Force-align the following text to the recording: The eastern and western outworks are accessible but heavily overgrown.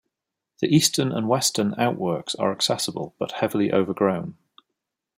The 0.61 0.67
eastern 0.75 1.11
and 1.11 1.29
western 1.29 1.75
outworks 1.79 2.33
are 2.33 2.51
accessible 2.51 3.13
but 3.19 3.33
heavily 3.33 3.71
overgrown. 3.71 4.35